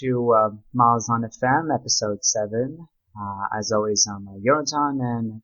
[0.00, 2.78] to uh, Miles on FM, episode 7.
[3.18, 5.42] Uh, as always, I'm uh, Yonatan and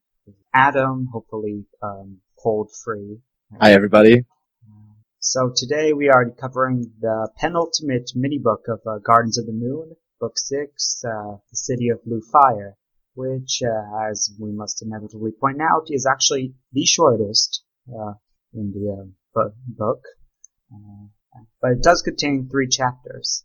[0.54, 3.18] Adam, hopefully um, cold free.
[3.60, 4.24] Hi, everybody.
[5.20, 9.96] So today we are covering the penultimate mini book of uh, Gardens of the Moon,
[10.20, 12.76] Book 6, uh, The City of Blue Fire,
[13.14, 18.14] which, uh, as we must inevitably point out, is actually the shortest uh,
[18.54, 20.02] in the uh, book.
[20.72, 21.08] Uh,
[21.60, 23.44] but it does contain three chapters.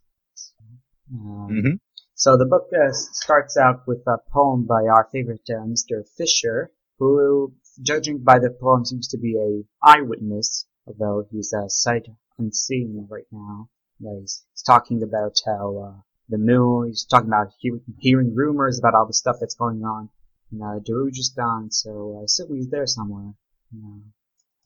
[1.11, 1.75] Um, Mm-hmm.
[2.15, 6.03] So the book uh, starts out with a poem by our favorite uh, Mr.
[6.15, 12.07] Fisher, who, judging by the poem, seems to be a eyewitness, although he's uh, sight
[12.37, 13.69] unseen right now.
[14.05, 16.87] Uh, he's, he's talking about how uh, the moon.
[16.87, 20.09] He's talking about he- hearing rumors about all the stuff that's going on
[20.51, 21.73] in uh, Darujhistan.
[21.73, 23.33] So I assume he's there somewhere.
[23.75, 23.99] Uh,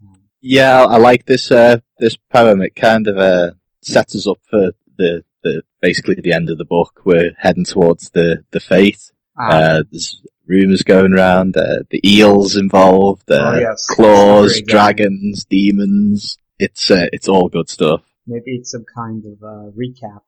[0.03, 2.61] um, Yeah, I like this uh, this poem.
[2.61, 6.65] It kind of uh, sets us up for the, the basically the end of the
[6.65, 7.01] book.
[7.05, 9.11] We're heading towards the the fate.
[9.37, 11.55] ah, Uh, there's rumours going around.
[11.57, 13.29] Uh, the eels involved.
[13.29, 16.37] Uh, oh yes, claws, dragons, demons.
[16.59, 18.01] It's uh, it's all good stuff.
[18.25, 20.21] Maybe it's some kind of uh, recap.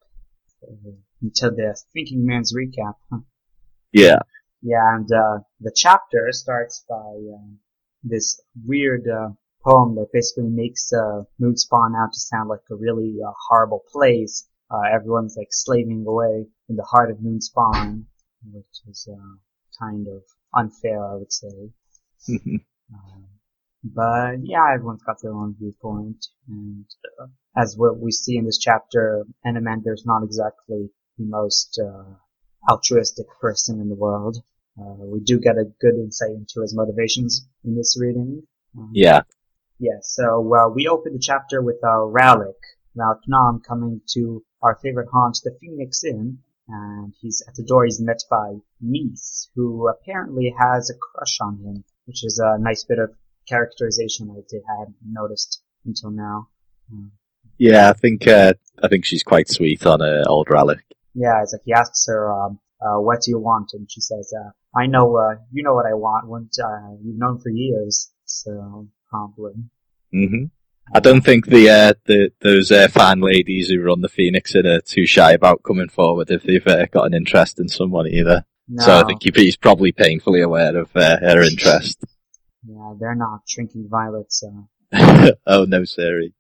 [0.63, 2.95] Uh, until the Thinking Man's recap.
[3.11, 3.19] Huh?
[3.91, 4.19] Yeah,
[4.61, 7.47] Yeah, and uh, the chapter starts by uh,
[8.03, 9.30] this weird uh,
[9.63, 13.83] poem that basically makes uh, Moon's Spawn out to sound like a really uh, horrible
[13.91, 14.47] place.
[14.71, 18.05] Uh, everyone's like slaving away in the heart of Moon's Spawn,
[18.51, 19.35] which is uh,
[19.79, 21.71] kind of unfair, I would say.
[22.91, 23.25] Um,
[23.83, 26.85] but yeah, everyone's got their own viewpoint, and
[27.21, 32.15] uh, as what we see in this chapter, Anomander's not exactly the most uh,
[32.67, 34.37] altruistic person in the world.
[34.75, 38.41] Uh, we do get a good insight into his motivations in this reading.
[38.75, 39.21] Um, yeah,
[39.79, 40.41] yeah, so
[40.75, 42.59] we open the chapter with uh, Rallick,
[42.97, 47.86] Rallick Nom coming to our favorite haunt, the Phoenix Inn, and he's at the door.
[47.86, 52.83] He's met by Meese, who apparently has a crush on him, which is a nice
[52.83, 53.15] bit of
[53.47, 56.49] characterization I did had noticed until now.
[57.58, 57.89] Yeah.
[57.89, 58.53] I think uh,
[58.83, 60.80] I think she's quite sweet on uh, old Relic.
[61.14, 64.31] yeah, it's like he asks her, um, uh, "What do you want?" and she says,
[64.37, 66.27] uh, "I know, uh, you know what I want.
[66.27, 69.53] What uh, you've known for years." So probably.
[70.11, 70.45] hmm
[70.94, 74.66] I don't think the uh, the those uh, fan ladies who run the Phoenix Inn
[74.66, 78.45] are too shy about coming forward if they've uh, got an interest in someone either.
[78.67, 82.04] No, So I think he's probably painfully aware of uh, her interest.
[82.67, 84.44] yeah, they're not shrinking violets.
[84.44, 86.33] Uh, oh no, Siri.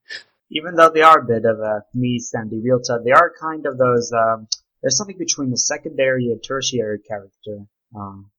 [0.49, 3.77] even though they are a bit of a Meese and Irilta, they are kind of
[3.77, 4.11] those.
[4.11, 4.47] Um,
[4.81, 7.65] there's something between the secondary and tertiary character.
[7.95, 8.31] Um,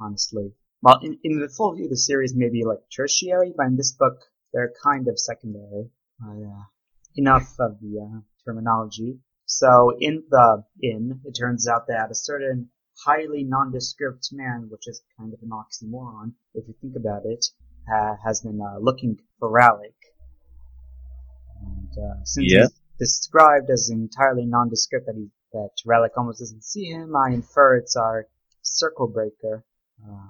[0.00, 3.76] honestly, well, in, in the full view of the series, maybe like tertiary, but in
[3.76, 4.20] this book,
[4.52, 5.90] they're kind of secondary.
[6.22, 6.64] Uh.
[7.16, 9.18] Enough of the uh, terminology.
[9.46, 12.70] So in the inn, it turns out that a certain
[13.04, 17.44] highly nondescript man, which is kind of an oxymoron if you think about it,
[17.92, 19.94] uh, has been uh, looking for Rallick.
[21.60, 22.60] And uh, since Yeah.
[22.62, 27.76] he's described as entirely nondescript that he that Relic almost doesn't see him, I infer
[27.76, 28.28] it's our
[28.62, 29.64] circle breaker.
[30.06, 30.28] Uh,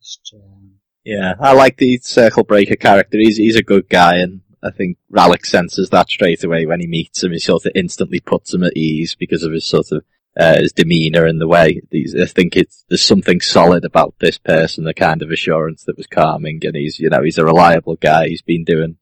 [0.00, 0.74] just, um,
[1.04, 3.18] Yeah, I like the Circle Breaker character.
[3.18, 6.86] He's he's a good guy, and I think Rallick senses that straight away when he
[6.86, 7.32] meets him.
[7.32, 10.04] He sort of instantly puts him at ease because of his sort of
[10.38, 11.80] uh, his demeanour and the way.
[11.90, 15.96] He's, I think it's there's something solid about this person, the kind of assurance that
[15.96, 18.28] was calming, and he's you know he's a reliable guy.
[18.28, 18.96] He's been doing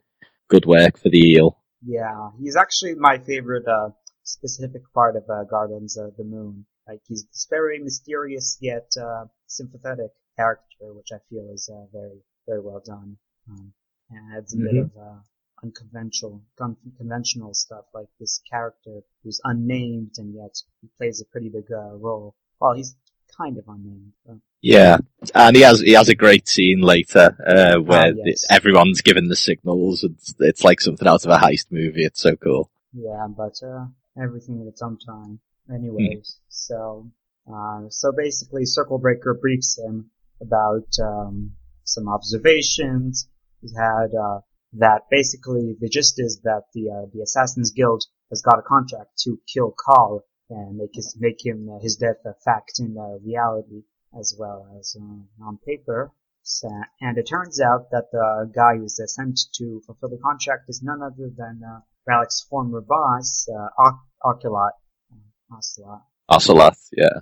[0.49, 1.59] good work for the eel.
[1.84, 3.91] yeah, he's actually my favorite uh,
[4.22, 6.65] specific part of uh, Gardens of the Moon.
[6.88, 12.61] Like he's very mysterious yet uh, sympathetic character, which I feel is uh, very very
[12.61, 13.17] well done.
[13.49, 13.73] Um,
[14.11, 14.85] and adds a bit Mhm.
[14.85, 15.19] of uh,
[15.63, 21.49] unconventional con- conventional stuff like this character who's unnamed and yet he plays a pretty
[21.49, 22.35] big uh, role.
[22.61, 22.97] Well, he's
[23.37, 24.13] kind of unnamed.
[24.27, 24.99] But, Yeah,
[25.35, 28.41] and he has he has a great scene later uh, where Ah, yes.
[28.49, 30.03] the- everyone's given the signals.
[30.05, 32.05] It's it's like something out of a heist movie.
[32.05, 32.71] It's so cool.
[32.93, 33.87] Yeah, but uh,
[34.21, 35.41] everything at its own time.
[35.73, 37.09] Anyways, so
[37.53, 41.52] uh, so basically, Circle Breaker briefs him about um,
[41.84, 43.28] some observations
[43.60, 44.14] he's had.
[44.14, 44.40] Uh,
[44.75, 49.19] that basically the gist is that the uh, the Assassins Guild has got a contract
[49.25, 53.19] to kill Coll and make his make him uh, his death a fact in uh,
[53.25, 53.82] reality
[54.19, 56.12] as well as uh, on paper.
[56.42, 56.69] So,
[57.00, 60.82] and it turns out that the guy who's uh, sent to fulfill the contract is
[60.82, 63.69] none other than uh, Rallick's former boss, uh.
[63.78, 63.92] Uh,
[64.25, 66.02] Ocelot.
[66.31, 67.20] Oceloth, yeah.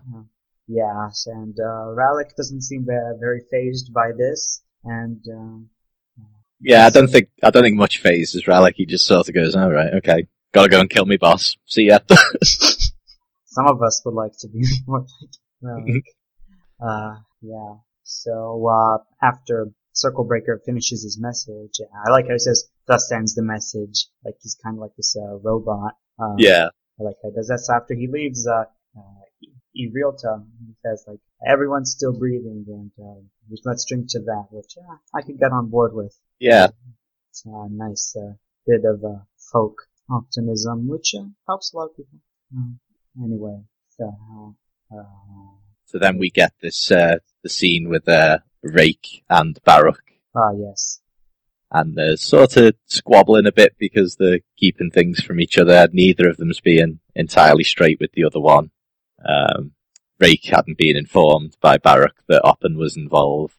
[0.68, 5.70] Yes, and uh, Rallick doesn't seem uh, very phased by this, and um,
[6.60, 8.74] Yeah, I don't think I don't think much phases Relic.
[8.76, 11.56] He just sort of goes, "All right, okay, gotta go and kill me boss.
[11.66, 12.00] See ya."
[13.46, 15.30] some of us would like to be more like
[15.62, 16.04] Relic.
[16.80, 17.74] uh, yeah.
[18.04, 23.34] So, uh, after Circle Breaker finishes his message, I like how he says, thus ends
[23.34, 24.06] the message.
[24.24, 25.94] Like he's kind of like this, uh, robot.
[26.18, 26.68] Um, Yeah.
[27.00, 27.60] I like how he does that.
[27.60, 28.64] So after he leaves, uh,
[29.78, 33.20] uh, Irilta, he says like, everyone's still breathing and, uh,
[33.64, 36.14] let's drink to that, which uh, I could get on board with.
[36.38, 36.68] Yeah.
[37.30, 38.32] It's a nice, uh,
[38.66, 39.18] bit of, uh,
[39.52, 42.18] folk optimism, which, uh, helps a lot of people.
[42.56, 42.78] Um,
[43.22, 43.60] anyway,
[43.96, 44.56] so,
[44.92, 45.02] uh,
[45.86, 50.02] So then we get this, uh, the scene with, uh, Rake and Baruk.
[50.34, 51.00] ah, yes.
[51.70, 55.86] and they're sort of squabbling a bit because they're keeping things from each other.
[55.92, 58.70] Neither of them's being entirely straight with the other one.
[59.26, 59.72] Um,
[60.20, 63.56] Rake hadn't been informed by Baruk that Oponn was involved,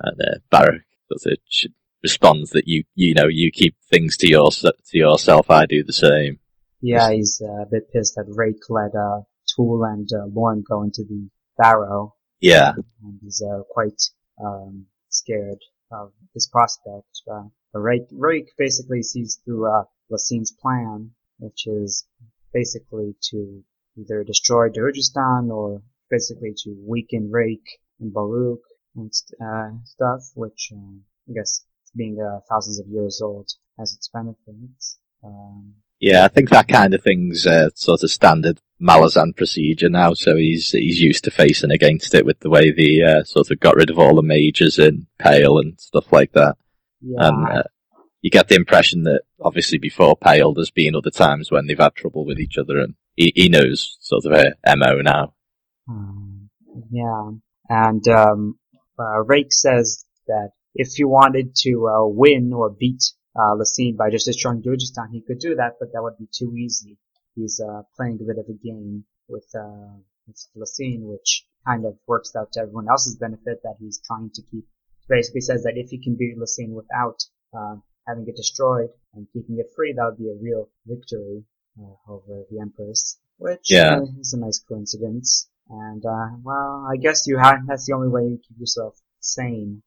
[0.00, 1.72] and uh, Baruk sort of
[2.02, 5.50] responds that you you know you keep things to your to yourself.
[5.50, 6.38] I do the same.
[6.80, 9.22] Yeah, he's uh, a bit pissed that Rake let, uh,
[9.54, 14.00] Tool and, uh, Lorn go into the barrow, Yeah, and he's, uh, quite,
[14.40, 15.58] um, scared
[15.90, 17.22] of this prospect.
[17.28, 22.06] Uh, but Rake, Rake basically sees through, uh, Laseen's plan, which is
[22.52, 23.64] basically to
[23.98, 28.60] either destroy Darujhistan or basically to weaken Rake and Baruk
[28.96, 30.96] and, uh, stuff, which, uh,
[31.28, 31.64] I guess,
[31.96, 34.98] being, uh, thousands of years old has its benefits.
[35.22, 36.24] Um, yeah.
[36.24, 40.14] I think that kind of thing's uh, sort of standard Malazan procedure now.
[40.14, 43.60] So he's he's used to facing against it with the way the uh, sort of
[43.60, 46.56] got rid of all the majors in Pale and stuff like that.
[47.00, 47.62] yeah, and uh,
[48.20, 51.94] you get the impression that obviously before Pale, there's been other times when they've had
[51.94, 55.34] trouble with each other, and he, he knows sort of her mo now.
[55.88, 56.50] Um,
[56.90, 57.30] yeah,
[57.68, 58.58] and um,
[58.98, 63.02] uh, Rake says that if he wanted to uh, win or beat
[63.36, 66.54] uh, Laseen by just destroying Darujhistan, he could do that, but that would be too
[66.56, 66.98] easy.
[67.34, 71.96] He's uh, playing a bit of a game with, uh, with Laseen, which kind of
[72.06, 74.66] works out to everyone else's benefit that he's trying to keep.
[75.08, 77.22] Basically says that if he can beat Laseen without
[77.56, 77.76] uh,
[78.08, 81.44] having it destroyed and keeping it free, that would be a real victory
[81.78, 83.98] uh, over the Empress, which Yeah.
[83.98, 85.48] uh, is a nice coincidence.
[85.70, 87.58] And uh, well, I guess you have.
[87.66, 89.82] That's the only way you keep yourself sane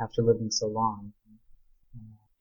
[0.00, 1.12] after living so long.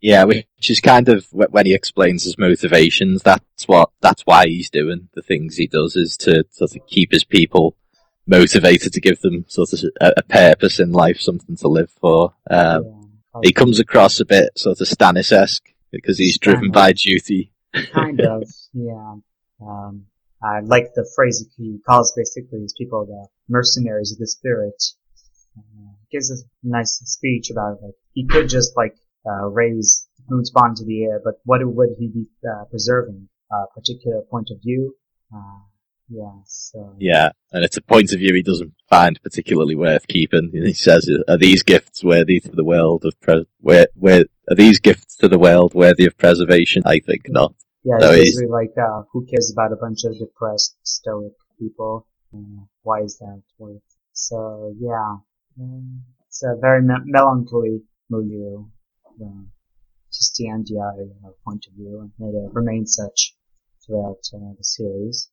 [0.02, 3.22] Yeah, which is kind of when he explains his motivations.
[3.22, 7.12] That's what that's why he's doing the things he does is to sort of keep
[7.12, 7.76] his people
[8.26, 12.34] motivated to give them sort of a, a purpose in life, something to live for.
[12.50, 12.99] Um, yeah,
[13.44, 17.52] he comes across a bit sort of Stannis-esque because he's driven by duty.
[17.94, 18.44] kind of,
[18.74, 19.16] yeah.
[19.62, 20.06] Um,
[20.42, 24.82] I like the phrase he calls basically these people the mercenaries of the spirit.
[25.58, 28.96] Uh, gives a nice speech about like he could just like
[29.28, 33.28] uh, raise Moon's Spawn to the air, but what would he be uh, preserving?
[33.52, 34.96] A particular point of view.
[35.34, 35.60] Uh,
[36.10, 36.32] yeah.
[36.46, 40.52] So Yeah, and it's a point of view he doesn't find particularly worth keeping.
[40.54, 44.80] He says, "Are these gifts worthy to the world of pre- where where are these
[44.80, 47.54] gifts to the world worthy of preservation?" I think not.
[47.84, 52.08] Yeah, No, it's basically like, uh, who cares about a bunch of depressed, stoic people?
[52.34, 53.82] Uh, why is that worth?
[54.12, 55.18] So, yeah.
[55.60, 58.66] Um, it's a very me- melancholy milieu.
[59.22, 59.44] Uh,
[60.12, 63.36] just the Andii uh, point of view, and it uh, remains such
[63.86, 65.30] throughout uh, the series.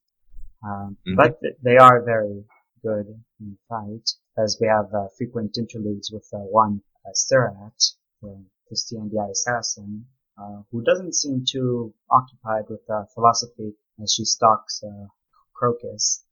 [0.62, 1.16] Um, Mhm.
[1.16, 2.44] But they are very
[2.82, 3.06] good
[3.40, 4.08] in fight,
[4.38, 10.06] as we have uh, frequent interludes with uh, one uh, Serrat, the Christian the assassin,
[10.38, 15.06] uh, who doesn't seem too occupied with uh, philosophy as she stalks uh,
[15.54, 16.22] Crokus.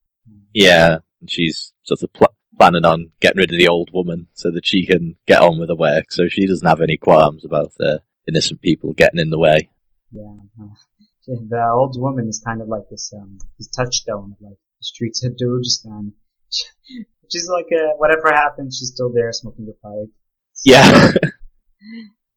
[0.52, 4.50] Yeah, and she's sort of pl- planning on getting rid of the old woman so
[4.50, 6.12] that she can get on with her work.
[6.12, 7.72] So she doesn't have any qualms about
[8.26, 9.68] innocent people getting in the way.
[10.12, 10.36] Yeah,
[11.26, 15.24] the old woman is kind of like this um, this touchstone of like the streets
[15.24, 16.12] of Darujhistan.
[17.32, 20.12] She's like, uh, whatever happens, she's still there smoking a pipe.
[20.62, 21.10] Yeah,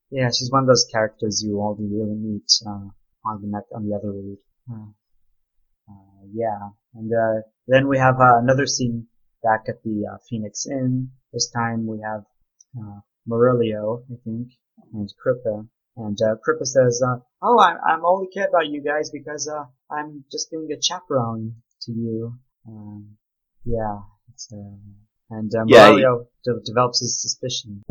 [0.10, 2.88] Yeah, she's one of those characters you only really meet uh,
[3.26, 4.38] on the neck, on the other read.
[4.72, 4.92] Uh,
[5.90, 9.08] uh, yeah, and uh, then we have uh, another scene
[9.44, 11.12] back at the uh, Phoenix Inn.
[11.34, 12.24] This time we have
[12.80, 14.54] uh, Murillo, I think,
[14.94, 15.68] and Kruppe.
[15.98, 19.66] And uh, Kruppe says, uh, "Oh, I, I'm only care about you guys because uh,
[19.90, 22.34] I'm just being a chaperone to you."
[22.68, 23.18] Um,
[23.66, 24.00] yeah,
[24.32, 24.78] it's, uh,
[25.32, 27.84] and uh, Yeah, Murillo de- develops his suspicion.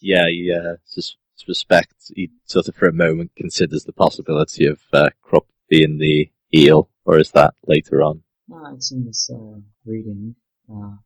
[0.00, 4.80] yeah, he uh, sus- suspects, he sort of for a moment considers the possibility of
[4.92, 8.22] uh, Kruppe being the eel, or is that later on?
[8.52, 10.34] Uh, it's in this uh, reading.
[10.70, 10.96] Uh,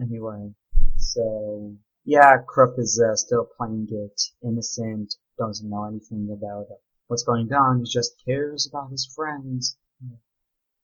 [0.00, 0.50] anyway,
[0.96, 6.66] so yeah, Kruppe is uh, still playing it innocent, doesn't know anything about
[7.08, 7.80] what's going on.
[7.80, 9.76] He just cares about his friends.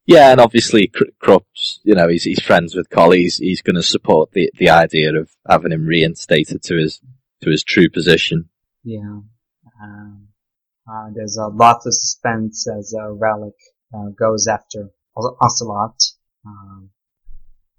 [0.06, 0.90] Yeah, and obviously
[1.22, 3.18] Kruppe's, you know, he's, he's friends with Collie.
[3.18, 7.00] He's, he's going to support the, the idea of having him reinstated to his,
[7.42, 8.48] to his true position.
[8.84, 9.20] Yeah.
[9.82, 10.28] Um,
[10.90, 13.58] uh, there's a lot of suspense as uh, Rallick
[13.94, 16.00] uh, goes after Ocelot.
[16.49, 16.90] Um,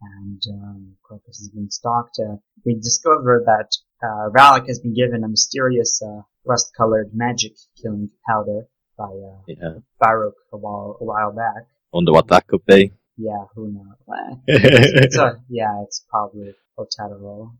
[0.01, 2.19] and um, Crokus is being stalked.
[2.19, 2.35] Uh,
[2.65, 3.69] we discover that
[4.01, 9.79] uh, Rallick has been given a mysterious uh, rust-colored magic killing powder by uh, yeah.
[9.99, 11.67] Baruk a while, a while back.
[11.91, 12.93] Wonder what that could be.
[13.17, 13.97] Yeah, who knows?
[14.47, 17.51] it's, it's a, yeah, it's probably Otataral.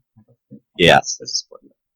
[0.78, 1.00] Yeah.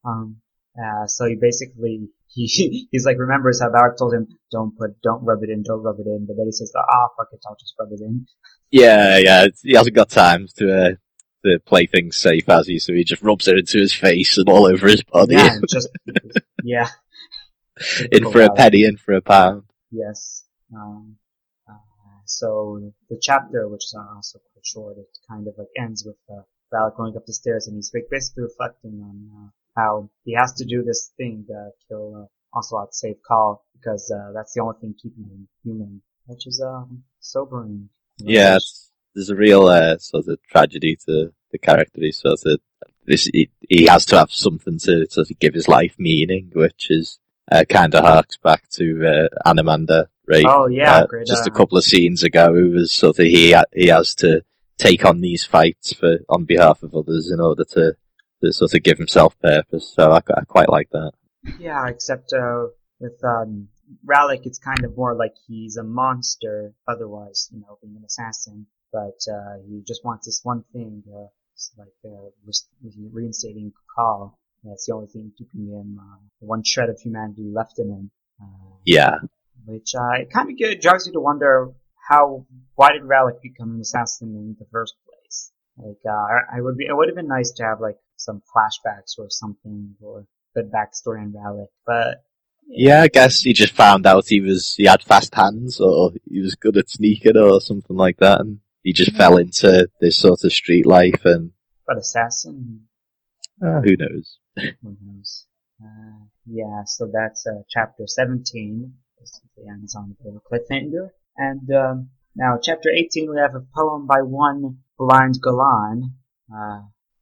[0.04, 0.37] Um,
[0.78, 5.24] uh, so he basically he he's like remembers how Baruk told him don't put don't
[5.24, 6.26] rub it in don't rub it in.
[6.26, 8.26] But then he says ah oh, fuck it I'll just rub it in.
[8.70, 10.90] Yeah yeah he hasn't got time to uh,
[11.44, 12.78] to play things safe as he?
[12.78, 15.36] So he just rubs it into his face and all over his body.
[15.36, 15.88] Yeah just
[16.62, 16.88] yeah.
[18.12, 19.64] In for a penny in for a pound.
[19.90, 21.16] Yes um,
[21.68, 21.74] uh,
[22.26, 26.42] so the chapter which is also quite short it kind of like ends with uh,
[26.72, 30.64] Baruk going up the stairs and he's basically reflecting on uh, how he has to
[30.64, 35.24] do this thing to kill uh, save Coll because uh, that's the only thing keeping
[35.24, 37.88] him human, which is um, sobering.
[38.18, 38.58] Yeah,
[39.14, 42.00] there's a real uh, sort of tragedy to the character.
[42.00, 42.60] He sort of
[43.06, 46.90] this he, he has to have something to sort of give his life meaning, which
[46.90, 47.18] is
[47.50, 49.52] uh, kind of harks back to uh,
[50.26, 50.44] right?
[50.46, 53.26] Oh yeah, uh, great, just uh, a couple of scenes ago, it was sort of
[53.26, 54.42] he he has to
[54.78, 57.96] take on these fights for on behalf of others in order to
[58.44, 59.92] to sort of give himself purpose.
[59.94, 61.12] So I, I quite like that.
[61.58, 62.66] Yeah, except uh,
[63.00, 63.68] with um,
[64.06, 66.74] Rallick, it's kind of more like he's a monster.
[66.88, 71.26] Otherwise, you know, being an assassin, but uh, he just wants this one thing, uh,
[71.78, 72.30] like uh,
[73.12, 74.38] reinstating Coll.
[74.64, 78.10] That's the only thing keeping him uh, one shred of humanity left in him.
[78.40, 79.16] Uh, yeah.
[79.66, 81.72] Which uh, it kind of drives you to wonder
[82.08, 85.52] how why did Rallick become an assassin in the first place?
[85.76, 89.18] Like, uh, I would be, it would have been nice to have like some flashbacks
[89.18, 92.25] or something or good backstory on Rallick, but
[92.66, 96.40] yeah, I guess he just found out he was he had fast hands or he
[96.40, 99.18] was good at sneaking or something like that, and he just yeah.
[99.18, 101.52] fell into this sort of street life and.
[101.87, 102.87] But assassin.
[103.62, 104.38] Uh, who knows?
[104.56, 105.47] who knows?
[105.83, 108.92] Uh, yeah, so that's uh, chapter 17.
[109.18, 111.11] Basically ends on the cliffhanger.
[111.37, 116.12] And um, now, chapter 18, we have a poem by one Blind Gallan.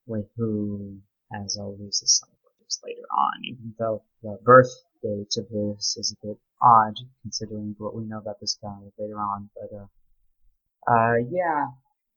[0.02, 0.98] Uh, with who,
[1.32, 4.70] as always, is celebrated later on, even though the birth
[5.02, 9.18] date of this is a bit odd, considering what we know about this guy later
[9.18, 11.66] on, but, uh, uh, yeah,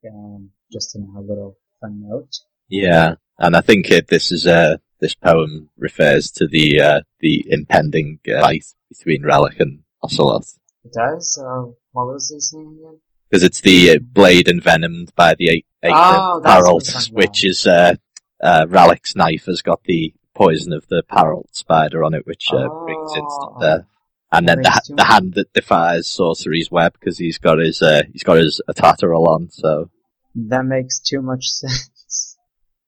[0.10, 2.34] um, just in a little fun note.
[2.68, 7.46] Yeah, and I think it, this is, uh, this poem refers to the, uh, the
[7.50, 10.46] impending uh, fight between Rallick and Ocelot.
[10.84, 11.38] It does?
[11.42, 13.00] Uh, what was he saying again?
[13.30, 17.96] because it's the uh, blade envenomed by the eight oh, parrot, which is uh,
[18.42, 22.68] uh, Rallick's knife has got the poison of the parrot spider on it, which uh,
[22.70, 23.86] oh, brings instant death.
[24.32, 28.24] And then the, the hand that defies sorcery's web because he's got his uh, he's
[28.24, 29.50] got his Otataral on.
[29.50, 29.90] So
[30.36, 32.38] that makes too much sense.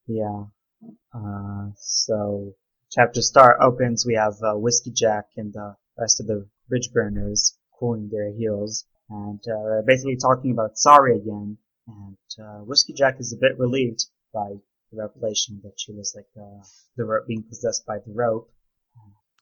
[0.07, 0.45] yeah.
[1.13, 2.53] Uh, so
[2.91, 4.05] chapter start opens.
[4.05, 9.81] We have uh, Whiskeyjack and the rest of the Bridgeburners cooling their heels and uh,
[9.85, 11.57] basically talking about sorry again.
[11.87, 14.55] And uh, Whiskeyjack is a bit relieved by
[14.91, 16.63] the revelation that she was like uh,
[16.95, 18.51] the rope being possessed by the rope.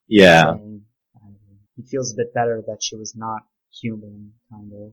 [0.07, 0.55] Yeah.
[0.55, 0.81] Saying,
[1.75, 3.41] he feels a bit better that she was not
[3.81, 4.91] human, kind of.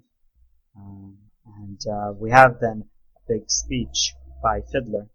[0.76, 1.16] Um,
[1.60, 2.84] and uh, we have then
[3.16, 5.08] a big speech by Fiddler,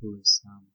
[0.00, 0.66] who's um,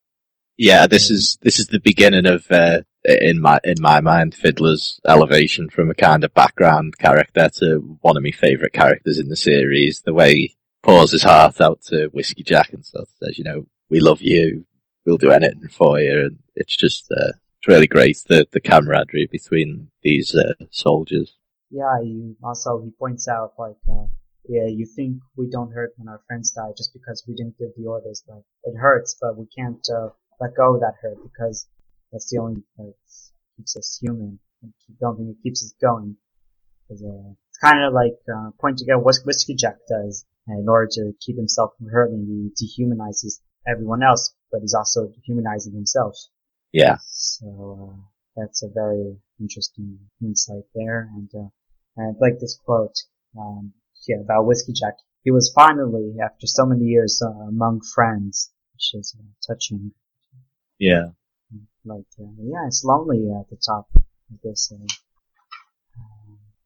[0.57, 4.99] yeah, this is this is the beginning of uh, in my in my mind, Fiddler's
[5.07, 9.35] elevation from a kind of background character to one of my favourite characters in the
[9.35, 10.01] series.
[10.01, 14.21] The way pours his heart out to Whiskeyjack and stuff, says, you know, we love
[14.21, 14.65] you,
[15.05, 19.27] we'll do anything for you, and it's just uh, it's really great the the camaraderie
[19.31, 21.35] between these uh, soldiers.
[21.69, 23.77] Yeah, he also he points out like.
[23.89, 24.07] Uh,
[24.49, 27.69] yeah, you think we don't hurt when our friends die just because we didn't give
[27.77, 30.09] the orders, but it hurts, but we can't uh,
[30.39, 31.67] let go of that hurt because
[32.11, 32.95] that's the only thing that
[33.55, 36.17] keeps us human And don't think It keeps us going.
[36.87, 40.25] Cause, uh, it's kind of like uh, pointing out what Whiskeyjack does.
[40.51, 45.07] And in order to keep himself from hurting, he dehumanizes everyone else, but he's also
[45.07, 46.15] dehumanizing himself.
[46.73, 46.97] Yeah.
[47.07, 47.97] So uh,
[48.35, 51.09] that's a very interesting insight there.
[51.15, 51.49] And uh,
[51.95, 52.95] and I like this quote
[53.37, 53.73] um,
[54.07, 54.95] yeah, about Whiskeyjack.
[55.23, 59.91] He was finally, after so many years, uh, among friends, which is uh, touching.
[60.79, 61.09] Yeah.
[61.85, 64.73] Like, uh, yeah, it's lonely at the top of this.
[64.73, 64.85] Uh,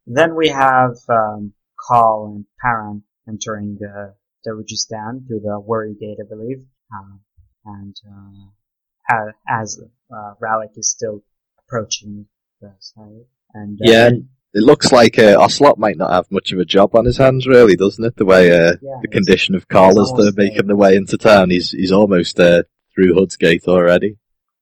[0.07, 1.53] then we have um,
[1.87, 4.15] Coll and Paran entering the
[4.47, 6.65] Darujhistan through the Worry Gate, I believe.
[6.93, 7.21] Um,
[7.65, 9.79] and uh, as
[10.11, 11.23] uh, Rallick is still
[11.59, 12.27] approaching
[12.61, 13.27] the site.
[13.53, 14.09] And uh, yeah,
[14.53, 17.47] it looks like uh, Ocelot might not have much of a job on his hands,
[17.47, 18.15] really, doesn't it?
[18.15, 21.49] The way uh, yeah, the condition of Carl as they're making their way into town,
[21.49, 22.63] he's he's almost uh,
[22.93, 24.17] through Hood's Gate already.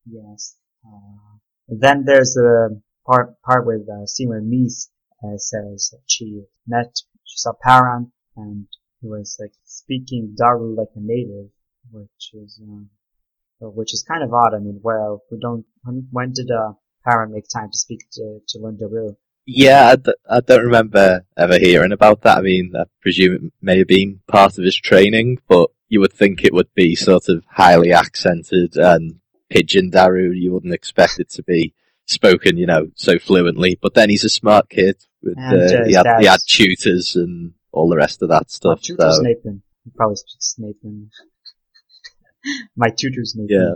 [0.06, 0.56] Yes.
[0.86, 2.70] Uh, then there's a
[3.06, 4.90] part part with uh, Seymour Meese
[5.24, 8.68] uh, says she met she saw Paran and
[9.02, 11.50] he was like speaking Daru like a native,
[11.92, 14.54] which is uh, which is kind of odd.
[14.56, 16.74] I mean, well, we don't when, when did uh,
[17.06, 19.16] Paran make time to speak to to learn Daru?
[19.46, 22.38] Yeah, I d- I don't remember ever hearing about that.
[22.38, 26.14] I mean, I presume it may have been part of his training, but you would
[26.14, 30.32] think it would be sort of highly accented and pidgin Daru.
[30.32, 31.74] You wouldn't expect it to be
[32.06, 33.78] spoken, you know, so fluently.
[33.82, 34.96] But then he's a smart kid.
[35.22, 38.78] With, uh, uh, he, had, he had tutors and all the rest of that stuff.
[38.78, 39.64] My tutor's so, Nathan.
[39.84, 41.10] He probably speaks Nathan.
[42.78, 43.76] My tutor's Nathan.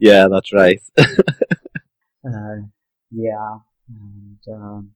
[0.00, 0.80] yeah, yeah, that's right.
[2.26, 2.56] Uh,
[3.10, 3.58] yeah.
[3.88, 4.90] And, um,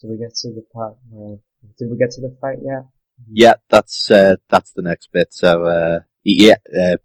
[0.00, 1.38] did we get to the part where,
[1.78, 2.84] did we get to the fight yet?
[3.32, 5.32] Yeah, that's uh, that's the next bit.
[5.32, 6.98] So uh, yeah, uh,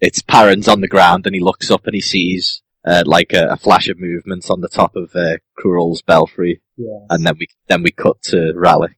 [0.00, 3.48] it's Paran's on the ground, and he looks up and he sees uh, like a,
[3.50, 7.00] a flash of movement on the top of uh, K'rul's belfry, Yeah.
[7.10, 8.96] and then we then we cut to Raleigh.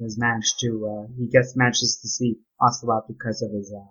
[0.00, 3.84] He has managed to, uh, he gets, manages to see Ocelot because of his, uh,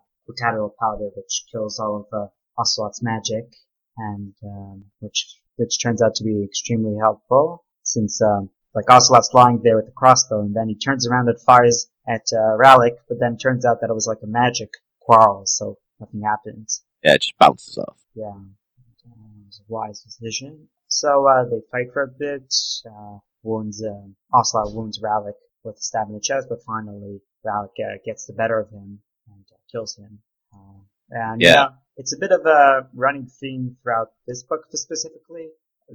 [0.81, 3.53] powder, which kills all of, uh, Ocelot's magic,
[3.95, 9.61] and, um, which, which turns out to be extremely helpful, since, um, like Ocelot's lying
[9.61, 13.19] there with the crossbow, and then he turns around and fires at, uh, Rallick, but
[13.19, 16.83] then turns out that it was like a magic quarrel, so nothing happens.
[17.03, 17.99] Yeah, it just bounces off.
[18.15, 20.69] Yeah, it was a wise decision.
[20.87, 22.51] So uh, they fight for a bit.
[22.83, 27.77] Uh, wounds uh, Ocelot wounds Rallick with a stab in the chest, but finally Rallick
[27.79, 30.19] uh, gets the better of him and uh, kills him.
[30.53, 30.79] Uh,
[31.11, 31.63] and Yeah.
[31.63, 35.49] uh, it's a bit of a running theme throughout this book specifically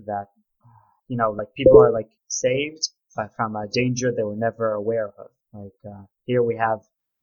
[0.06, 0.28] that
[1.08, 5.08] you know like people are like saved uh, from a danger they were never aware
[5.18, 5.30] of.
[5.52, 6.80] Like uh, here we have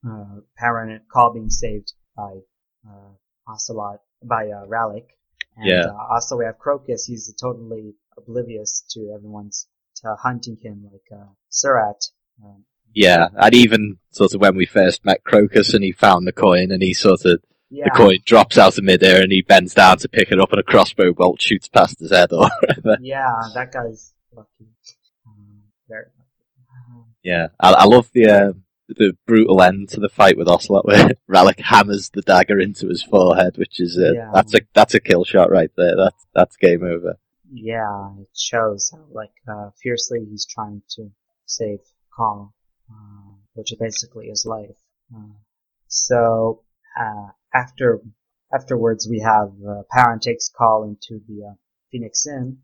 [0.07, 2.39] uh, and Coll being saved by
[2.87, 3.11] uh,
[3.47, 5.07] Ocelot by uh, Rallick.
[5.57, 5.87] And Yeah.
[5.87, 7.05] uh, also we have Crokus.
[7.05, 12.01] He's totally oblivious to everyone's to hunting him, like uh, Serrat.
[12.93, 16.71] Yeah, and even sort of when we first met Crokus and he found the coin
[16.71, 19.97] and he sort of yeah, the coin drops out of midair and he bends down
[19.99, 22.97] to pick it up and a crossbow bolt shoots past his head or whatever.
[23.01, 24.67] yeah, that guy's lucky.
[25.25, 26.27] Um, very lucky.
[26.89, 28.53] Um, Yeah, I, I love the uh,
[28.89, 33.01] the brutal end to the fight with Ocelot, where Rallick hammers the dagger into his
[33.03, 34.31] forehead, which is uh, Yeah.
[34.33, 35.95] that's a that's a kill shot right there.
[35.95, 37.17] That's that's game over.
[37.53, 41.09] yeah, it shows how like uh, fiercely he's trying to
[41.45, 41.79] save
[42.15, 42.53] Coll,
[42.89, 44.75] uh, which basically is life.
[45.15, 45.35] Uh,
[45.87, 46.63] so
[46.99, 48.01] uh, after
[48.53, 51.53] afterwards, we have uh, Paran takes Coll into the uh,
[51.91, 52.59] Phoenix Inn,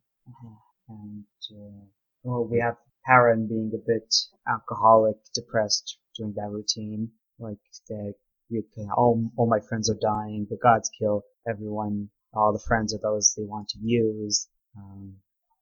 [0.89, 1.85] and uh,
[2.23, 4.13] well, we have Paran being a bit
[4.47, 7.11] alcoholic, depressed during that routine.
[7.39, 8.13] Like the,
[8.49, 12.09] you can, all all my friends are dying, the gods kill everyone.
[12.33, 14.47] All the friends are those they want to use.
[14.77, 15.15] Um,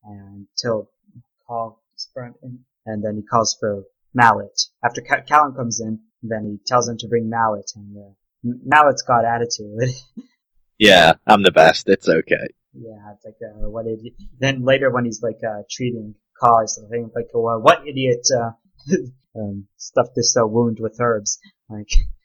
[0.04, 0.90] and till
[1.48, 1.80] Coll
[2.14, 4.60] burnt in, and then he calls for Mallet.
[4.84, 8.12] After Ca- Callum comes in, then he tells him to bring Mallet, and uh,
[8.44, 9.90] Mallet's got attitude.
[10.78, 11.88] Yeah, I'm the best.
[11.88, 12.48] It's okay.
[12.74, 14.14] Yeah, it's like, uh, what idiot.
[14.38, 16.78] Then later when he's like, uh, treating Carl, he's
[17.16, 18.52] like, well, what idiot, uh,
[19.40, 21.40] um, stuffed this, uh, wound with herbs.
[21.70, 21.88] Like,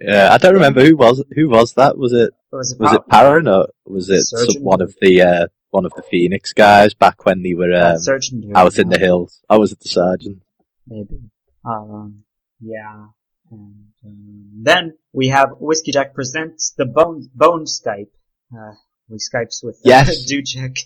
[0.00, 1.96] Yeah, I don't remember who was who was that.
[1.96, 5.46] Was it was it, was it Paran or was it some, one of the uh,
[5.76, 8.96] one of the Phoenix guys back when they were uh, um, here, out in the
[8.96, 9.42] uh, hills?
[9.48, 10.42] I was at the sergeant.
[10.86, 11.20] Maybe.
[11.64, 12.24] Um,
[12.60, 13.08] yeah.
[13.50, 18.08] And, um, then we have Whiskeyjack presents the bone, bone Skype.
[18.50, 18.72] Uh,
[19.08, 20.32] we Skypes with, uh, Yes.
[20.32, 20.78] Dujek.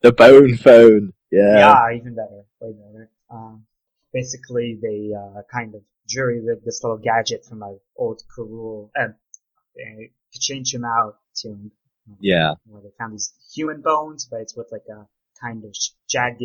[0.00, 1.12] The bone phone.
[1.30, 1.58] Yeah.
[1.58, 3.10] Yeah, even better, way better.
[3.30, 3.66] Um,
[4.14, 9.08] basically, they uh, kind of jury rig this little gadget from my old Karul, uh,
[9.08, 10.02] uh,
[10.48, 11.70] him out tune.
[12.20, 12.54] Yeah.
[12.66, 15.06] Where they found these human bones, but it's with like a
[15.40, 15.74] kind of
[16.08, 16.40] jagged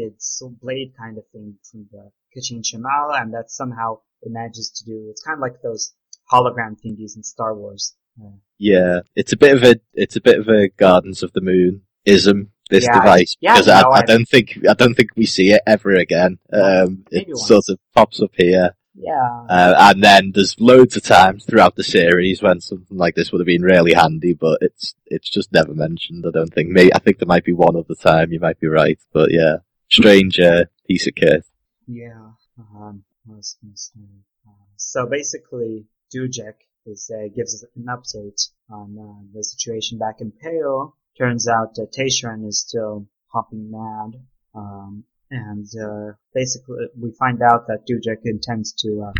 [0.61, 5.07] blade kind of thing from the K'Chain Che'Malle, and that somehow it manages to do.
[5.09, 5.93] It's kind of like those
[6.31, 7.95] hologram thingies in Star Wars.
[8.21, 11.41] Uh, Yeah, it's a bit of a it's a bit of a Gardens of the
[11.41, 12.51] Moon ism.
[12.67, 15.51] This Yeah, device yeah, because no, I, I don't think I don't think we see
[15.51, 16.39] it ever again.
[16.51, 19.45] Um, it sort of pops up here, Yeah.
[19.49, 23.41] Uh, and then there's loads of times throughout the series when something like this would
[23.41, 26.25] have been really handy, but it's it's just never mentioned.
[26.25, 26.69] I don't think.
[26.69, 28.31] Maybe I think there might be one other time.
[28.31, 29.57] You might be right, but yeah,
[29.91, 31.45] strange uh, piece of kit.
[31.87, 32.31] Yeah.
[32.57, 33.99] Um, what was I gonna say?
[34.47, 36.55] Uh, so basically, Dujek
[36.85, 40.95] is uh, gives us an update on uh, the situation back in Peo.
[41.17, 44.21] Turns out uh, Tayschrenn is still hopping mad.
[44.53, 49.13] Um, and uh, basically we find out that Dujek intends to uh,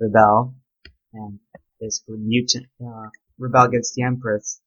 [0.00, 0.54] rebel
[1.12, 1.38] and
[1.80, 4.60] basically mutant uh, rebel against the Empress.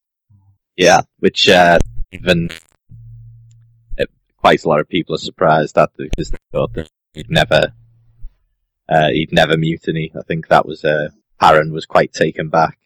[0.76, 1.80] Yeah, which uh,
[2.12, 2.50] even
[4.46, 7.74] quite a lot of people are surprised at because they thought that he'd never
[8.88, 10.12] uh, he'd never mutiny.
[10.16, 11.10] I think that was uh,
[11.42, 12.78] Harren was quite taken back.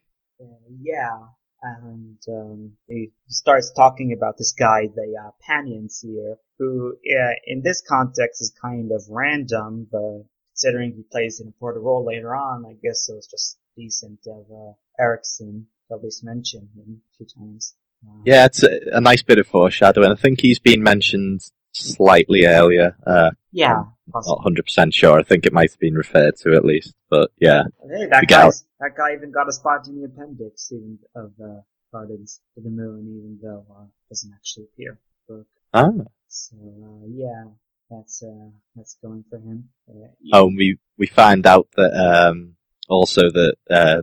[0.41, 1.19] Uh, yeah,
[1.61, 7.61] and um, he starts talking about this guy, the uh, Panion Seer, who yeah, in
[7.63, 12.65] this context is kind of random, but considering he plays an important role later on,
[12.65, 17.17] I guess it was just decent of uh, Erikson to at least mention him a
[17.17, 17.73] few times.
[18.05, 20.11] Uh, Yeah, it's a, a nice bit of foreshadowing.
[20.11, 21.41] I think he's been mentioned
[21.71, 22.95] slightly earlier.
[23.07, 25.17] Uh, yeah, not 100% sure.
[25.19, 26.93] I think it might have been referred to at least.
[27.09, 30.05] But yeah, Hey, that We got- guy's, that guy even got a spot in the
[30.05, 34.91] appendix even of uh, Gardens of the Moon, even though uh, doesn't actually appear.
[34.91, 35.47] in the book.
[35.73, 35.89] ah.
[36.29, 37.43] So uh, yeah,
[37.89, 39.69] that's uh, that's going for him.
[39.89, 42.55] Uh, Oh, and we we find out that um,
[42.87, 44.01] also that uh,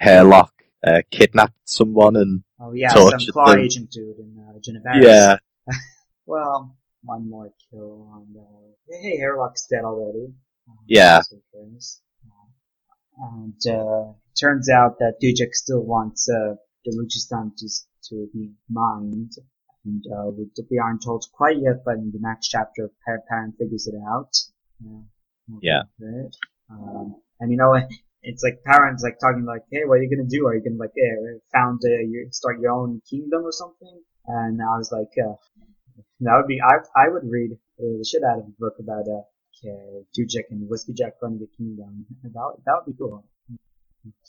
[0.00, 0.52] Hairlock
[0.86, 3.60] uh, kidnapped someone and oh yeah, some tortured claw them.
[3.60, 5.04] agent dude in uh, Genabaris.
[5.04, 5.36] yeah,
[6.26, 8.44] Well, one more kill on the.
[9.00, 10.34] Hey, Hairlock's dead already.
[10.68, 11.20] Um, Yeah.
[11.22, 12.00] so who cares?
[13.18, 16.54] And uh, turns out that Dujek still wants uh,
[16.86, 17.68] Deluchistan to
[18.08, 19.32] to be mined,
[19.84, 23.86] and uh, we, we aren't told quite yet, but in the next chapter, Paran figures
[23.86, 24.32] it out.
[25.60, 25.82] Yeah.
[26.70, 27.74] Um, and you know,
[28.22, 30.46] it's like parents like talking like, "Hey, what are you gonna do?
[30.46, 34.62] Are you gonna like uh, found uh, your start your own kingdom or something?" And
[34.62, 35.34] I was like, uh,
[36.20, 39.22] "That would be I I would read the shit out of a book about uh,
[40.16, 42.06] Dujek and Whiskeyjack running the kingdom.
[42.22, 43.24] That would- that would be cool."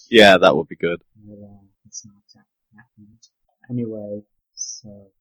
[0.09, 1.01] yeah, that would be good.
[1.25, 2.21] But, uh, it's not
[2.75, 3.17] happening.
[3.69, 4.21] Anyway,
[4.53, 5.11] so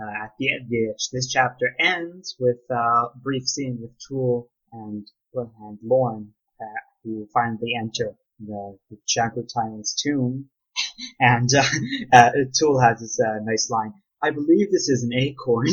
[0.00, 0.70] uh, at the end,
[1.12, 6.64] this chapter ends with a brief scene with Tool and and Lorn, uh,
[7.04, 8.96] who finally enter the, the
[10.02, 10.50] tomb.
[11.20, 11.62] And uh,
[12.12, 13.92] uh, Tool has this uh, nice line.
[14.22, 15.66] I believe this is an acorn.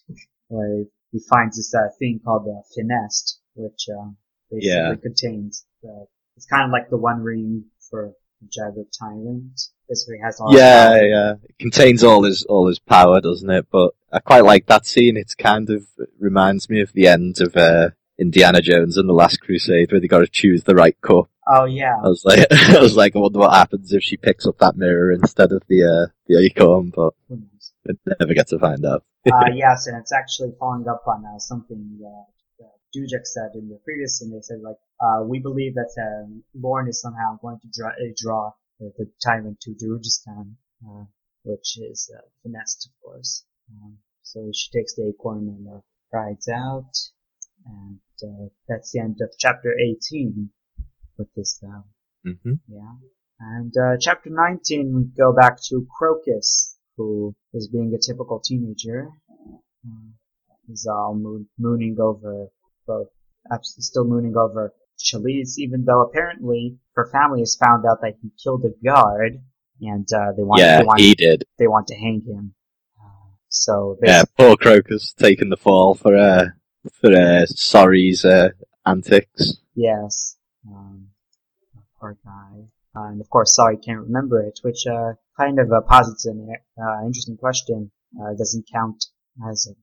[0.48, 4.10] Where he finds this uh, thing called the Finnest, which uh,
[4.50, 4.94] basically Yeah.
[5.02, 6.06] contains the.
[6.36, 8.12] It's kind of like the One Ring for
[8.46, 9.60] Jaghut Tyrant.
[9.88, 10.54] Basically has all.
[10.54, 11.34] Yeah, yeah.
[11.42, 13.66] It contains all his all his power, doesn't it?
[13.70, 15.16] But I quite like that scene.
[15.16, 19.14] It's kind of it reminds me of the end of uh, Indiana Jones and the
[19.14, 21.30] Last Crusade, where they got to choose the right cup.
[21.50, 21.94] Oh yeah.
[22.04, 24.76] I was like, I was like, I wonder what happens if she picks up that
[24.76, 27.72] mirror instead of the uh, the acorn, but Who knows?
[27.88, 29.04] I never get to find out.
[29.32, 32.24] uh, yes, and it's actually following up on uh, something uh,
[32.94, 34.30] Dujek said in the previous scene.
[34.30, 38.12] They said like, uh, we believe that uh, Lorn is somehow going to draw, uh,
[38.16, 40.54] draw the, the tyrant to Darujhistan,
[40.86, 41.04] uh,
[41.44, 43.44] which is uh, finessed, of course.
[43.70, 45.80] Um, so she takes the acorn and uh,
[46.12, 46.92] rides out,
[47.66, 50.50] and uh, that's the end of chapter 18
[51.18, 51.60] with this.
[51.62, 51.82] Uh,
[52.24, 52.94] hmm yeah.
[53.40, 59.10] And uh, chapter 19, we go back to Crokus, who is being a typical teenager.
[59.86, 60.10] Uh,
[60.66, 62.48] he's all moon- mooning over
[62.88, 63.08] both,
[63.52, 68.30] absolutely still mooning over Chalice, even though apparently her family has found out that he
[68.42, 69.34] killed a guard,
[69.80, 71.44] and uh, they want Yeah, they want he did.
[71.58, 72.54] they want to hang him.
[73.00, 76.46] Uh, so Yeah, poor Crokus taking the fall for uh,
[77.00, 78.48] for uh, Sorry's uh,
[78.84, 79.58] antics.
[79.76, 80.36] Yes.
[80.68, 81.08] Um,
[82.00, 82.64] poor guy.
[82.96, 86.48] Uh, and of course, sorry, can't remember it, which uh, kind of uh, posits an
[86.82, 87.90] uh, interesting question.
[88.20, 89.04] Uh, doesn't count
[89.48, 89.74] as a,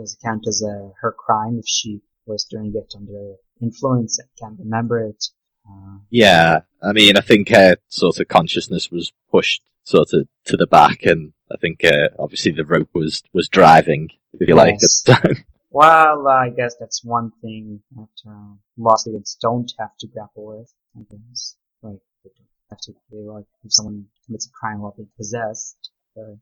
[0.00, 4.28] does it count as a her crime if she was doing it under influence and
[4.40, 5.24] can't remember it?
[5.68, 10.56] Uh, Yeah, I mean, I think uh, sort of consciousness was pushed sort of to
[10.56, 14.74] the back, and I think uh, obviously the rope was was driving, if you like,
[14.74, 15.44] at the time.
[15.70, 20.72] well, I guess that's one thing that uh, law students don't have to grapple with.
[20.96, 22.92] I guess, like they don't have to.
[23.10, 25.90] They, like if someone commits a crime while being possessed.
[26.16, 26.38] Uh, I-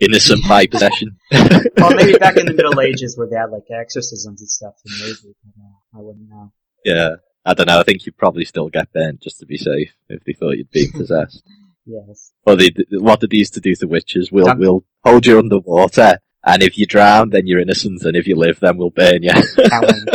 [0.00, 1.16] Innocent by possession.
[1.32, 4.94] well, maybe back in the Middle Ages where they had like exorcisms and stuff, and
[5.00, 6.52] maybe but, I wouldn't know.
[6.84, 7.78] yeah, I don't know.
[7.80, 10.70] I think you'd probably still get burnt just to be safe if they thought you'd
[10.70, 11.42] been possessed.
[11.84, 12.32] Yes.
[12.46, 14.32] Or they, what did they used to do to witches?
[14.32, 18.26] We'll Dun- we'll hold you underwater, and if you drown, then you're innocent, and if
[18.26, 19.30] you live, then we'll burn you.
[19.70, 20.06] Helen,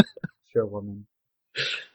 [0.52, 1.06] pure woman.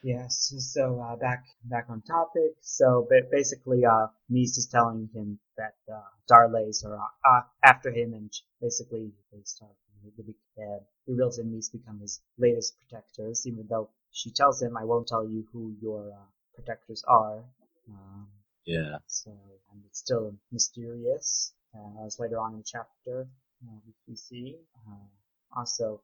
[0.01, 2.55] Yes, so uh, back back on topic.
[2.61, 8.13] So ba- basically, uh, Meese is telling him that uh, D'Arles are uh, after him,
[8.13, 9.71] and basically they start.
[9.93, 10.09] Uh,
[10.57, 15.07] he reveals that Meese become his latest protectors, even though she tells him, "I won't
[15.07, 17.43] tell you who your uh, protectors are."
[17.89, 18.27] Um,
[18.65, 18.97] Yeah.
[19.07, 19.31] so
[19.71, 21.53] and it's still mysterious.
[21.75, 23.27] Uh, as later on in the chapter,
[23.65, 24.57] uh, we see.
[24.87, 25.07] Uh,
[25.55, 26.01] also,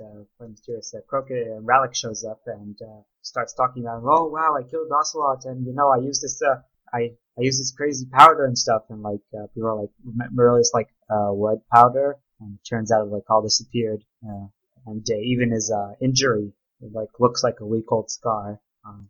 [0.00, 0.94] uh, quite mysterious.
[0.94, 4.90] Uh, Crooked and Rallick shows up and uh, starts talking about, oh wow, I killed
[4.92, 6.60] Ocelot, and you know, I used this, uh,
[6.92, 10.72] I I used this crazy powder and stuff, and like uh, people are like, Merle's
[10.74, 12.18] like, uh, what powder?
[12.40, 14.46] And it turns out like all disappeared, uh,
[14.86, 18.60] and uh, even his uh, injury, it, like looks like a week old scar.
[18.84, 19.08] Um,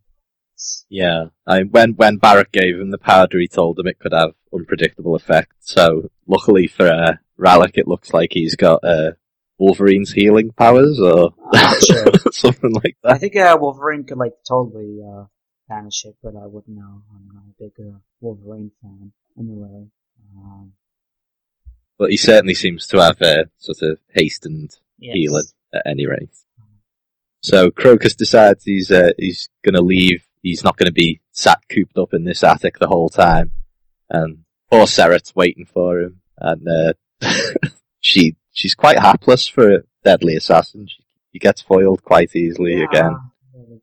[0.89, 1.25] Yeah.
[1.47, 5.15] I, when when Barrett gave him the powder, he told him it could have unpredictable
[5.15, 5.55] effects.
[5.59, 9.11] So luckily for uh, it looks like he's got uh,
[9.61, 11.35] Wolverine's healing powers or
[11.81, 12.05] sure.
[12.31, 13.13] something like that.
[13.13, 15.25] I think uh, Wolverine could like totally uh,
[15.69, 17.03] banish it, but I wouldn't know.
[17.13, 19.11] I'm not a big uh, Wolverine fan.
[19.37, 19.85] Anyway,
[20.35, 20.73] um,
[21.99, 25.13] But he certainly seems to have a sort of hastened yes.
[25.13, 26.35] healing at any rate.
[27.43, 30.25] So Crokus decides he's uh, he's going to leave.
[30.41, 33.51] He's not going to be sat cooped up in this attic the whole time.
[34.09, 34.39] And
[34.71, 36.93] poor Serrat's waiting for him, and uh,
[37.99, 40.87] she she's quite hapless for a deadly assassin.
[40.87, 43.17] She, she gets foiled quite easily Yeah, again.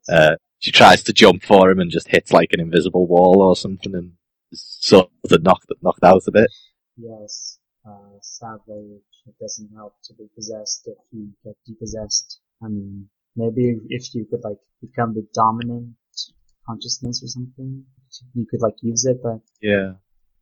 [0.09, 3.55] Uh, she tries to jump for him and just hits like an invisible wall or
[3.57, 4.13] something, and
[4.51, 6.51] is sort of knocked knocked out a bit.
[6.97, 7.59] yes.
[7.89, 12.41] Uh, sadly, it doesn't help to be possessed if you get depossessed.
[12.63, 15.95] I mean, maybe if you could like become the dominant
[16.67, 17.85] consciousness or something,
[18.35, 19.93] you could like use it, but Yeah.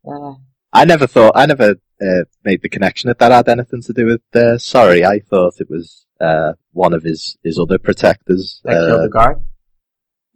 [0.05, 0.33] uh,
[0.73, 4.05] I never thought, I never uh, made the connection that that had anything to do
[4.05, 5.03] with uh, Sorry.
[5.05, 8.61] I thought it was uh, one of his, his other protectors.
[8.63, 9.37] that killed Uh, the guard.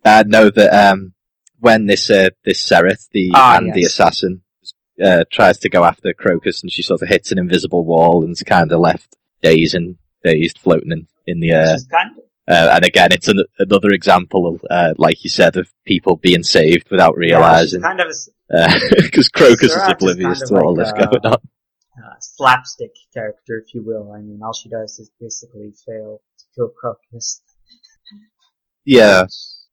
[0.06, 1.14] uh, no, that um,
[1.60, 3.92] when this uh, this Serrat, the Ah, Andii yes.
[3.92, 4.42] assassin,
[5.04, 8.44] uh, tries to go after Crokus, and she sort of hits an invisible wall and's
[8.44, 11.78] kind of left dazed and dazed, floating in, in the air.
[11.92, 15.72] Kind of, Uh, and again, it's an, another example of, uh, like you said, of
[15.86, 18.08] people being saved without yeah, realizing, kind of
[18.98, 21.34] because Crokus is is oblivious kind of to all like, this uh, going on.
[21.34, 24.12] uh, slapstick character, if you will.
[24.12, 27.42] I mean, all she does is basically fail to kill Crokus.
[28.84, 29.26] Yeah,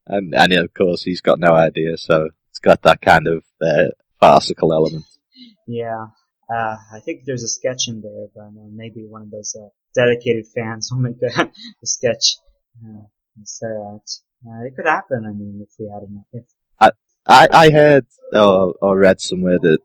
[0.07, 3.88] and and of course he's got no idea, so it's got that kind of uh,
[4.20, 5.04] farcical element.
[5.66, 6.07] Yeah.
[6.50, 9.68] Uh, I think there's a sketch in there, but uh, maybe one of those uh,
[9.94, 11.50] dedicated fans will make a
[11.85, 12.37] sketch.
[12.84, 13.04] Uh,
[13.44, 14.00] Sarah,
[14.46, 15.24] uh, it could happen.
[15.26, 16.26] I mean, if we had enough.
[16.32, 16.44] If,
[17.28, 19.78] I I heard or, or read somewhere that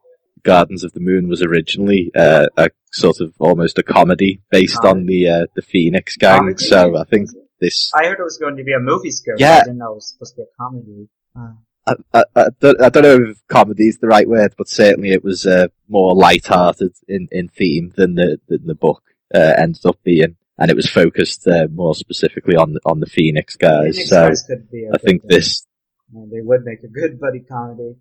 [0.44, 5.06] Gardens of the Moon was originally uh, a sort of almost a comedy based on
[5.06, 6.40] the uh, the Phoenix Gang.
[6.40, 6.64] Comedy?
[6.64, 7.30] So I think
[7.60, 7.92] this.
[7.96, 9.40] I heard it was going to be a movie script.
[9.40, 9.58] Yeah.
[9.58, 11.10] I didn't know it was supposed to be a comedy.
[11.36, 11.54] Uh,
[11.86, 15.12] I, I, I, don't, I don't know if comedy is the right word, but certainly
[15.12, 19.04] it was uh, more light-hearted in, in theme than the than the book
[19.34, 23.06] uh, ended up being, and it was focused uh, more specifically on the, on the
[23.06, 23.96] Phoenix guys.
[23.96, 25.66] Phoenix so Guys could be a I think uh, this,
[26.14, 27.96] they would make a good buddy comedy.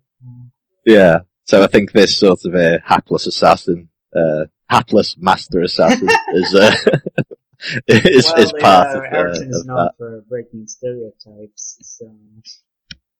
[0.85, 1.19] Yeah.
[1.45, 6.75] So I think this sort of a hapless assassin, uh, hapless master assassin is uh,
[7.87, 12.11] is, well, is part uh, of, uh, Erikson is of known for breaking stereotypes, so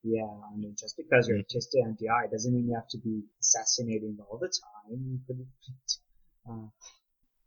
[0.02, 3.22] yeah, I mean, just because you're a Tiste Andii doesn't mean you have to be
[3.40, 4.90] assassinating all the time.
[4.90, 5.46] You could,
[6.48, 6.68] uh,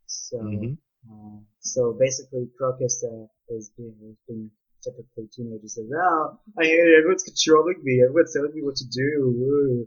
[0.06, 0.78] so, Mhm.
[1.06, 4.50] Uh, so basically, Crokus uh, is being, is being
[4.82, 6.98] typically teenagers say, "Oh, I hate it.
[6.98, 8.02] Everyone's controlling me.
[8.02, 9.86] Everyone's telling me what to do." Woo."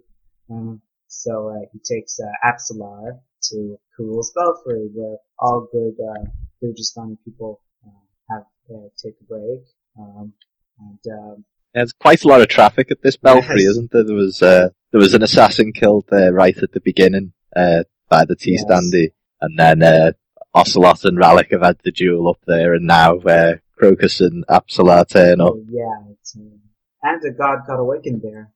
[0.51, 0.75] Uh,
[1.07, 3.19] so uh, he takes uh, Apsalar
[3.49, 6.25] to K'rul's Belfry, where all good uh,
[6.63, 8.43] Lujistani people uh, have
[8.73, 9.61] uh, take a break.
[9.99, 10.33] Um,
[10.79, 13.71] and um, There's quite a lot of traffic at this belfry, Yes.
[13.71, 14.03] isn't there?
[14.03, 18.25] There was uh, there was an assassin killed there right at the beginning uh, by
[18.25, 18.65] the T Yes.
[18.65, 20.11] standy, and then uh,
[20.53, 25.07] Ocelot and Rallick have had the duel up there, and now uh, Crokus and Apsalar
[25.07, 25.53] turn up.
[25.53, 26.57] so, yeah, it's, uh,
[27.03, 28.51] and the god got awakened there.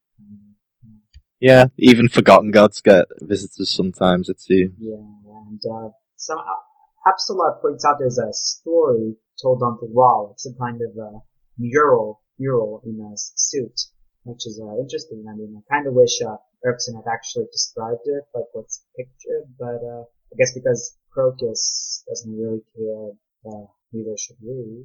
[1.39, 4.29] Yeah, even forgotten gods get visitors sometimes.
[4.29, 4.73] It seems.
[4.79, 6.39] Yeah, and uh, some
[7.07, 10.31] Apsalar points out there's a story told on the wall.
[10.33, 11.19] It's a kind of a
[11.57, 13.79] mural, mural in a suit,
[14.23, 15.25] which is uh, interesting.
[15.29, 19.45] I mean, I kind of wish uh, Erikson had actually described it, like what's pictured,
[19.59, 20.03] but uh,
[20.35, 23.11] I guess because Crokus doesn't really care,
[23.47, 24.83] uh, neither should we.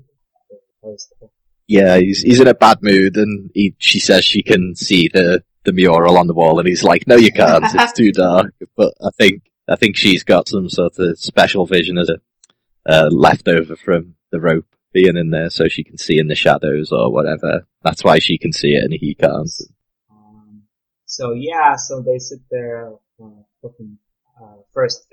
[1.66, 5.42] Yeah, he's he's in a bad mood, and he she says she can see the
[5.64, 7.64] the mural on the wall, and he's like, "No, you can't.
[7.66, 11.98] It's too dark." But I think I think she's got some sort of special vision
[11.98, 12.20] as a
[12.86, 16.92] uh, leftover from the rope being in there, so she can see in the shadows
[16.92, 17.66] or whatever.
[17.82, 19.50] that's why she can see it and he can't.
[20.10, 20.62] Um,
[21.06, 23.98] so yeah, so they sit there uh, looking.
[24.40, 25.06] Uh, first,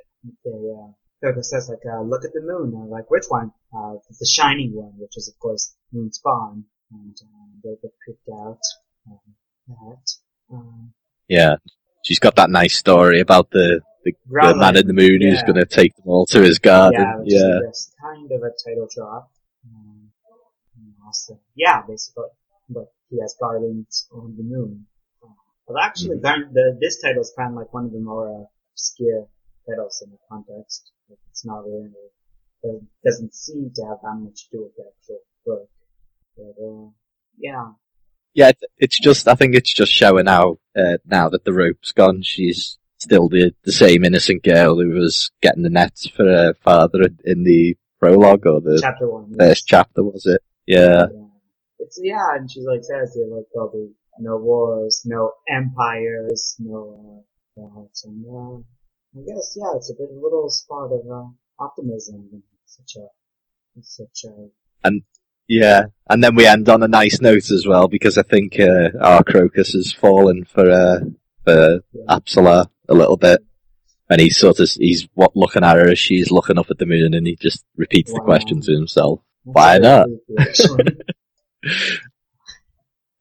[1.29, 3.51] Coco says like, uh, "Look at the moon." Uh, like, which one?
[3.75, 8.29] Uh, the shining one, which is of course Moon Spawn, and uh, they get creeped
[8.33, 8.59] out.
[9.09, 9.19] Um,
[9.67, 10.55] that.
[10.55, 10.93] Um,
[11.27, 11.55] Yeah,
[12.03, 15.55] she's got that nice story about the the, the man in the moon who's going
[15.55, 17.01] to take them all to his garden.
[17.25, 19.29] Yeah, Yeah, is kind of a title drop.
[19.65, 20.11] Um,
[21.05, 22.29] also, yeah, basically,
[22.69, 24.87] but he has gardens on the moon.
[25.67, 26.53] But actually, Mm-hmm.
[26.53, 29.27] the, this title is kind of like one of the more uh, obscure
[29.67, 30.91] titles in the context.
[31.09, 31.91] It's not really,
[32.63, 35.69] it doesn't seem to have that much to do with the actual book.
[36.35, 36.89] But, uh,
[37.37, 37.71] yeah,
[38.33, 38.51] yeah.
[38.77, 42.77] It's just I think it's just showing how uh, now that the rope's gone, she's
[42.97, 47.43] still the the same innocent girl who was getting the nets for her father in
[47.43, 49.27] the prologue or the chapter one.
[49.29, 49.37] yes.
[49.39, 50.41] first chapter was it?
[50.65, 51.27] Yeah, Yeah.
[51.79, 57.23] It's yeah, and she like says there like there'll be no wars, no empires, no
[57.57, 58.63] uh, that, and uh,
[59.17, 63.07] I guess yeah, it's a bit a little spot of uh, optimism in such a
[63.75, 64.49] in such a
[64.83, 65.03] And
[65.47, 65.85] yeah.
[66.09, 69.23] And then we end on a nice note as well because I think uh, our
[69.23, 70.99] Crokus has fallen for uh,
[71.43, 73.41] for Apsalar a little bit.
[74.09, 76.85] And he's sort of, he's what looking at her as she's looking up at the
[76.85, 79.19] moon and he just repeats the question to himself.
[79.45, 80.07] that's Why not?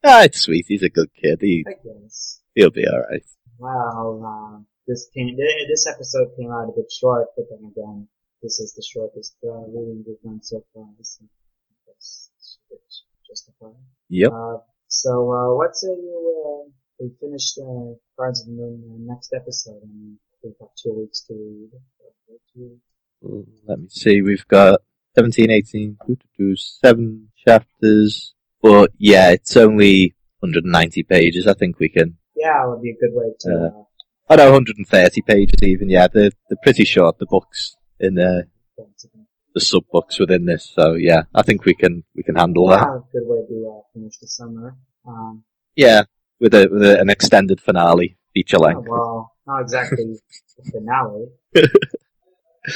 [0.03, 0.65] Ah, it's sweet.
[0.69, 1.39] He's a good kid.
[1.41, 2.39] He, I guess.
[2.55, 3.25] he'll be alright.
[3.57, 8.07] Wow, uh, this came this episode came out a bit short, but then again,
[8.41, 10.87] this is the shortest uh, reading we've done so far.
[11.01, 11.25] So
[12.71, 13.75] it's justified.
[14.09, 14.31] Yep.
[14.31, 19.13] Uh, so, uh, what say you, uh, we finished, uh, Gardens of the Moon uh,
[19.13, 21.69] next episode, and we've got two weeks to read.
[23.23, 24.21] Uh, Let me see.
[24.21, 24.81] We've got
[25.15, 28.33] 17, 18, two, two, two, seven chapters.
[28.61, 31.47] But yeah, it's only 190 pages.
[31.47, 33.83] I think we can, Yeah, it would be a good way to, Uh,
[34.29, 35.89] uh, know 130 pages even.
[35.89, 39.27] Yeah, they're, they're pretty short, the books in the, get to them.
[39.53, 40.71] the sub books within this.
[40.75, 42.81] So yeah, I think we can, we can handle that.
[42.81, 44.75] yeah, good way to, uh, finish the summer.
[45.07, 45.43] Um,
[45.75, 46.03] Yeah,
[46.39, 48.87] with a, with a, an extended finale, feature yeah, length.
[48.89, 50.03] well, not exactly
[50.57, 51.27] the finale.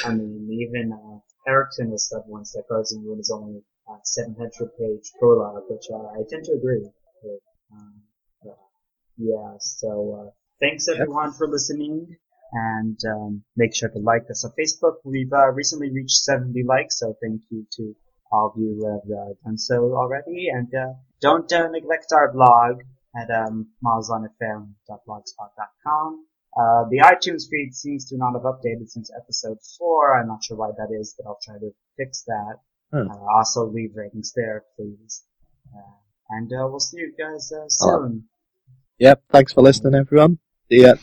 [0.06, 3.62] I mean, even, uh, Erikson has said once that Gardens of the Moon is only
[3.90, 6.94] a 700 page prologue, which, uh, I tend to agree with.
[7.74, 8.02] Um,
[8.44, 8.58] but,
[9.18, 12.16] yeah, so, uh, thanks everyone for listening
[12.54, 14.98] and, um, make sure to like us on Facebook.
[15.04, 17.96] We've, uh, recently reached 70 likes, so thank you to
[18.32, 20.50] all of you who have, uh, done so already.
[20.50, 22.84] And, uh, don't, uh, neglect our blog
[23.16, 26.26] at, um, milesonfm.blogspot.com.
[26.58, 30.18] Uh, the iTunes feed seems to not have updated since episode four.
[30.18, 32.60] I'm not sure why that is, but I'll try to fix that.
[32.92, 33.10] Hmm.
[33.10, 35.24] Uh, also leave ratings there, please.
[35.74, 35.96] Uh,
[36.30, 38.28] and, uh, we'll see you guys, uh, soon.
[39.00, 39.24] Yep.
[39.32, 40.40] Thanks for listening, everyone.
[40.72, 40.96] See ya.